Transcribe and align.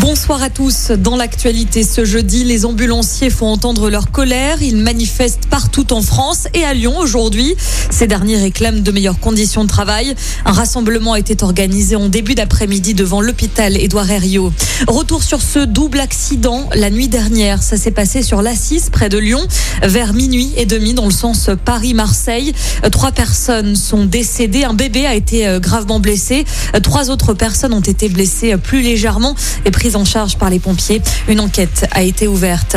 Bonsoir 0.00 0.42
à 0.42 0.48
tous. 0.48 0.92
Dans 0.92 1.14
l'actualité 1.14 1.82
ce 1.82 2.06
jeudi, 2.06 2.44
les 2.44 2.64
ambulanciers 2.64 3.28
font 3.28 3.48
entendre 3.48 3.90
leur 3.90 4.10
colère. 4.10 4.62
Ils 4.62 4.78
manifestent 4.78 5.46
partout 5.50 5.92
en 5.92 6.00
France 6.00 6.48
et 6.54 6.64
à 6.64 6.72
Lyon 6.72 6.96
aujourd'hui. 6.96 7.54
Ces 7.90 8.06
derniers 8.06 8.38
réclament 8.38 8.80
de 8.80 8.90
meilleures 8.92 9.20
conditions 9.20 9.62
de 9.62 9.68
travail. 9.68 10.14
Un 10.46 10.52
rassemblement 10.52 11.12
a 11.12 11.18
été 11.18 11.36
organisé 11.44 11.96
en 11.96 12.08
début 12.08 12.34
d'après-midi 12.34 12.94
devant 12.94 13.20
l'hôpital 13.20 13.76
Édouard 13.76 14.10
Herriot. 14.10 14.54
Retour 14.88 15.22
sur 15.22 15.42
ce 15.42 15.58
double 15.58 16.00
accident 16.00 16.70
la 16.74 16.88
nuit 16.88 17.08
dernière. 17.08 17.62
Ça 17.62 17.76
s'est 17.76 17.90
passé 17.90 18.22
sur 18.22 18.40
l'A6 18.40 18.88
près 18.90 19.10
de 19.10 19.18
Lyon 19.18 19.46
vers 19.82 20.14
minuit 20.14 20.50
et 20.56 20.64
demi 20.64 20.94
dans 20.94 21.04
le 21.04 21.10
sens 21.10 21.50
Paris-Marseille. 21.66 22.54
Trois 22.90 23.12
personnes 23.12 23.76
sont 23.76 24.06
décédées. 24.06 24.64
Un 24.64 24.72
bébé 24.72 25.04
a 25.04 25.14
été 25.14 25.58
gravement 25.60 26.00
blessé. 26.00 26.46
Trois 26.82 27.10
autres 27.10 27.34
personnes 27.34 27.74
ont 27.74 27.80
été 27.80 28.08
blessées 28.08 28.56
plus 28.56 28.80
légèrement 28.80 29.34
et 29.66 29.70
en 29.96 30.04
charge 30.04 30.36
par 30.36 30.50
les 30.50 30.58
pompiers. 30.58 31.02
Une 31.28 31.40
enquête 31.40 31.86
a 31.92 32.02
été 32.02 32.28
ouverte. 32.28 32.76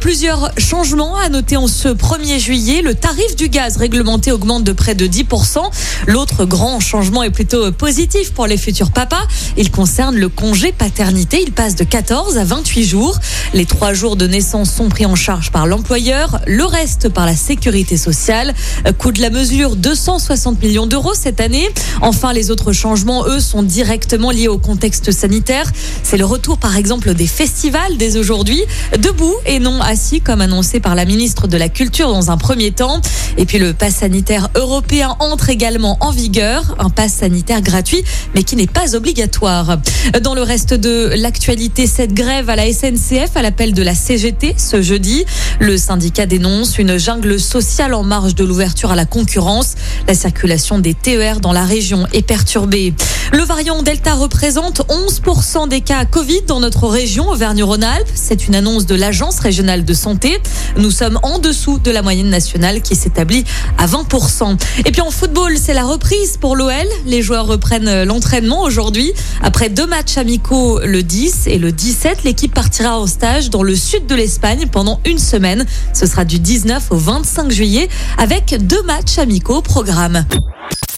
Plusieurs 0.00 0.50
changements 0.58 1.16
à 1.16 1.28
noter 1.28 1.56
en 1.56 1.66
ce 1.66 1.88
1er 1.88 2.38
juillet. 2.38 2.82
Le 2.82 2.94
tarif 2.94 3.36
du 3.36 3.48
gaz 3.48 3.76
réglementé 3.76 4.32
augmente 4.32 4.64
de 4.64 4.72
près 4.72 4.94
de 4.94 5.06
10%. 5.06 5.60
L'autre 6.06 6.44
grand 6.44 6.80
changement 6.80 7.22
est 7.22 7.30
plutôt 7.30 7.72
positif 7.72 8.32
pour 8.32 8.46
les 8.46 8.56
futurs 8.56 8.90
papas. 8.90 9.26
Il 9.56 9.70
concerne 9.70 10.16
le 10.16 10.28
congé 10.28 10.72
paternité. 10.72 11.42
Il 11.44 11.52
passe 11.52 11.76
de 11.76 11.84
14 11.84 12.38
à 12.38 12.44
28 12.44 12.84
jours. 12.84 13.18
Les 13.54 13.66
trois 13.66 13.92
jours 13.92 14.16
de 14.16 14.26
naissance 14.26 14.70
sont 14.72 14.88
pris 14.88 15.06
en 15.06 15.14
charge 15.14 15.50
par 15.50 15.66
l'employeur, 15.66 16.40
le 16.46 16.64
reste 16.64 17.08
par 17.08 17.26
la 17.26 17.34
sécurité 17.34 17.96
sociale. 17.96 18.54
Coût 18.98 19.12
de 19.12 19.20
la 19.20 19.30
mesure 19.30 19.76
260 19.76 20.62
millions 20.62 20.86
d'euros 20.86 21.14
cette 21.14 21.40
année. 21.40 21.68
Enfin, 22.00 22.32
les 22.32 22.50
autres 22.50 22.72
changements, 22.72 23.26
eux, 23.26 23.40
sont 23.40 23.62
directement 23.62 24.30
liés 24.30 24.48
au 24.48 24.58
contexte 24.58 25.10
sanitaire. 25.10 25.70
C'est 26.02 26.16
le 26.16 26.24
par 26.58 26.76
exemple 26.76 27.14
des 27.14 27.26
festivals 27.26 27.96
dès 27.96 28.16
aujourd'hui, 28.16 28.62
debout 28.98 29.34
et 29.46 29.58
non 29.58 29.80
assis 29.80 30.20
comme 30.20 30.40
annoncé 30.40 30.80
par 30.80 30.94
la 30.94 31.04
ministre 31.04 31.46
de 31.46 31.56
la 31.56 31.68
Culture 31.68 32.12
dans 32.12 32.30
un 32.30 32.36
premier 32.36 32.70
temps. 32.72 33.00
Et 33.36 33.46
puis 33.46 33.58
le 33.58 33.72
pass 33.72 33.96
sanitaire 33.96 34.48
européen 34.54 35.16
entre 35.20 35.50
également 35.50 35.96
en 36.00 36.10
vigueur, 36.10 36.76
un 36.78 36.90
pass 36.90 37.12
sanitaire 37.14 37.62
gratuit 37.62 38.02
mais 38.34 38.42
qui 38.42 38.56
n'est 38.56 38.66
pas 38.66 38.96
obligatoire. 38.96 39.78
Dans 40.22 40.34
le 40.34 40.42
reste 40.42 40.74
de 40.74 41.12
l'actualité, 41.16 41.86
cette 41.86 42.14
grève 42.14 42.50
à 42.50 42.56
la 42.56 42.72
SNCF 42.72 43.36
à 43.36 43.42
l'appel 43.42 43.74
de 43.74 43.82
la 43.82 43.94
CGT 43.94 44.54
ce 44.56 44.82
jeudi, 44.82 45.24
le 45.60 45.76
syndicat 45.76 46.26
dénonce 46.26 46.78
une 46.78 46.98
jungle 46.98 47.40
sociale 47.40 47.94
en 47.94 48.02
marge 48.02 48.34
de 48.34 48.44
l'ouverture 48.44 48.90
à 48.90 48.96
la 48.96 49.04
concurrence. 49.04 49.74
La 50.06 50.14
circulation 50.14 50.78
des 50.78 50.94
TER 50.94 51.40
dans 51.40 51.52
la 51.52 51.64
région 51.64 52.06
est 52.12 52.22
perturbée. 52.22 52.94
Le 53.32 53.44
variant 53.44 53.82
Delta 53.82 54.14
représente 54.14 54.80
11% 54.88 55.68
des 55.68 55.82
cas 55.82 56.04
Covid 56.04 56.42
dans 56.48 56.58
notre 56.58 56.88
région 56.88 57.28
Auvergne-Rhône-Alpes. 57.28 58.10
C'est 58.12 58.48
une 58.48 58.56
annonce 58.56 58.86
de 58.86 58.96
l'Agence 58.96 59.38
régionale 59.38 59.84
de 59.84 59.94
santé. 59.94 60.40
Nous 60.76 60.90
sommes 60.90 61.20
en 61.22 61.38
dessous 61.38 61.78
de 61.78 61.92
la 61.92 62.02
moyenne 62.02 62.28
nationale 62.28 62.82
qui 62.82 62.96
s'établit 62.96 63.44
à 63.78 63.86
20%. 63.86 64.58
Et 64.84 64.90
puis 64.90 65.00
en 65.00 65.12
football, 65.12 65.56
c'est 65.56 65.74
la 65.74 65.84
reprise 65.84 66.38
pour 66.38 66.56
l'OL. 66.56 66.72
Les 67.06 67.22
joueurs 67.22 67.46
reprennent 67.46 68.02
l'entraînement 68.02 68.62
aujourd'hui. 68.62 69.12
Après 69.42 69.68
deux 69.68 69.86
matchs 69.86 70.18
amicaux 70.18 70.80
le 70.80 71.04
10 71.04 71.46
et 71.46 71.58
le 71.58 71.70
17, 71.70 72.24
l'équipe 72.24 72.52
partira 72.52 72.98
en 72.98 73.06
stage 73.06 73.48
dans 73.48 73.62
le 73.62 73.76
sud 73.76 74.06
de 74.06 74.16
l'Espagne 74.16 74.66
pendant 74.72 75.00
une 75.06 75.18
semaine. 75.18 75.66
Ce 75.92 76.04
sera 76.04 76.24
du 76.24 76.40
19 76.40 76.90
au 76.90 76.96
25 76.96 77.52
juillet 77.52 77.88
avec 78.18 78.56
deux 78.66 78.82
matchs 78.82 79.18
amicaux 79.18 79.58
au 79.58 79.62
programme. 79.62 80.24